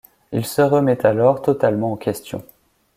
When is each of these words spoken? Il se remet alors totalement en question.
Il 0.31 0.47
se 0.47 0.63
remet 0.63 1.05
alors 1.05 1.43
totalement 1.43 1.91
en 1.91 1.95
question. 1.95 2.43